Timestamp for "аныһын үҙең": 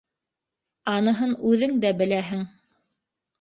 0.93-1.77